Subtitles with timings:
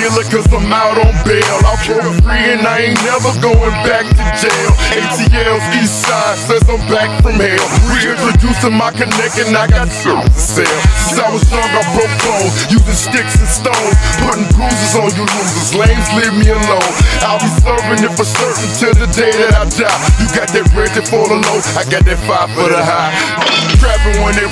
[0.00, 1.56] killer cause I'm out on bail.
[1.64, 4.70] I broke free and I ain't never going back to jail.
[4.92, 7.66] ATL's east side says I'm back from hell.
[7.88, 10.22] Reintroducing my connect and I got to sell.
[10.36, 13.96] Since I was young, I broke bones, using sticks and stones.
[14.20, 16.92] Putting bruises on you losers, lames leave me alone.
[17.24, 19.98] I'll be serving it for certain till the day that I die.
[20.20, 23.75] You got that red for the low, I got that five for the high.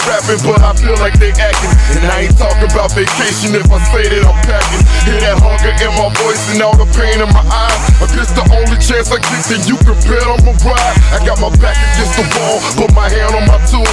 [0.04, 1.72] Rapping, but I feel like they acting.
[1.96, 4.84] And I ain't talking about vacation if I say that I'm packing.
[5.08, 7.80] Hear that hunger in my voice and all the pain in my eyes.
[8.04, 10.96] If it's the only chance I get, then you can bet I'm a ride.
[11.08, 13.88] I got my back against the wall, put my hand on my tool.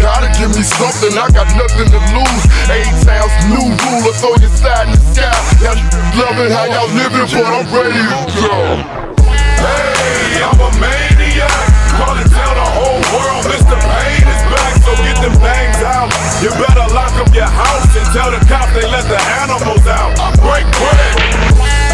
[0.00, 2.42] Gotta give me something, I got nothing to lose.
[2.72, 5.36] Eight towns, new ruler, throw your side in the sky.
[5.60, 5.76] Y'all
[6.16, 8.56] loving how y'all living, but I'm ready to go.
[9.60, 11.15] Hey, I'm a maniac.
[18.76, 20.12] They let the animals out.
[20.44, 21.16] Break bread.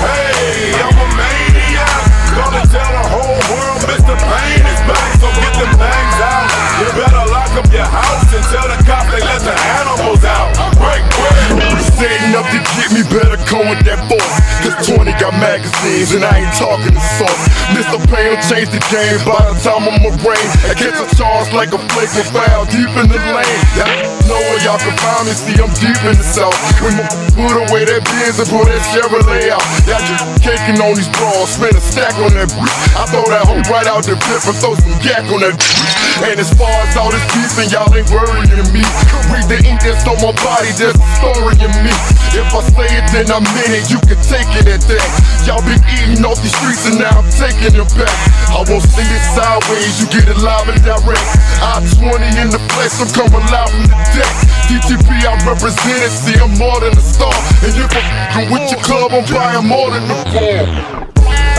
[0.03, 2.11] Hey, I'm a maniac.
[2.43, 4.19] And tell the whole world Mr.
[4.19, 6.51] Pain is back, so get them bangs out.
[6.83, 10.51] You better lock up your house and tell the cops they let the animals out.
[10.75, 11.71] Break bread.
[11.95, 14.42] Setting up to get me better come with that force.
[14.63, 17.43] Cause 20 got magazines and I ain't talking to sauce.
[17.75, 17.99] Mr.
[18.07, 20.49] Pain will change the game by the time I'm a brain.
[20.71, 23.61] I catch a charge like a flake with foul deep in the lane.
[23.75, 23.91] Y'all
[24.31, 26.55] know where y'all can find me, see I'm deep in the south.
[26.79, 29.65] When my put away that Benz and put that Chevrolet out.
[29.89, 32.77] Y'all just caking on these bras, spend a stack on that bitch.
[32.95, 35.93] I throw that hoe right out the pit and throw some yak on that bitch.
[36.23, 38.85] And as far as all this beef and y'all ain't worrying me.
[39.33, 41.93] Read the ink that's on my body, there's a story in me.
[42.37, 45.09] If I say it, then I mean it, you can take it at.
[45.47, 48.17] Y'all been eating off these streets and now I'm taking it back.
[48.53, 51.27] I won't see it sideways, you get it live and direct.
[51.63, 54.35] I 20 in the flesh, I'm coming live from the deck.
[54.69, 57.35] DTP, I represent it, see I'm more than a star.
[57.65, 57.91] And if
[58.37, 61.13] I'm with your club, I'm buying more than the bar.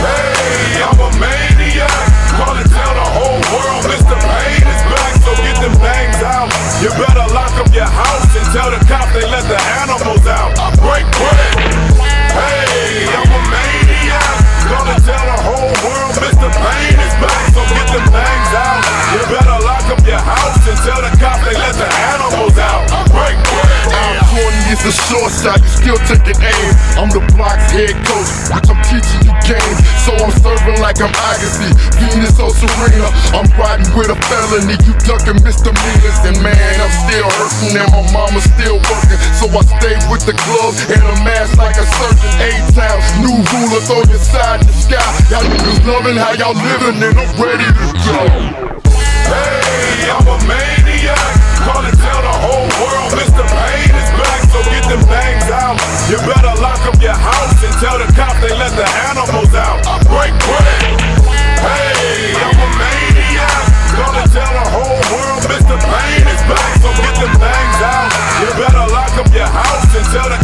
[0.04, 1.88] Hey, I'm a maniac.
[2.36, 4.16] Call and tell the whole world Mr.
[4.20, 6.52] Pain is back, so get them bangs out.
[6.84, 8.83] You better lock up your house and tell the
[25.44, 26.72] shot, you still taking aim.
[26.96, 29.78] I'm the block's head coach, which I'm teaching you game.
[30.08, 31.68] So I'm serving like I'm Agassi,
[32.00, 33.12] Venus or Serena.
[33.36, 36.20] I'm riding with a felony, you ducking misdemeanors.
[36.24, 39.20] And man, I'm still hurting, and my mama's still working.
[39.36, 42.32] So I stay with the gloves and a mask like a surgeon.
[42.74, 45.04] Times, new ruler, throw your side in the sky.
[45.28, 48.73] Y'all niggas loving how y'all living, and I'm ready to go.
[70.14, 70.43] feel the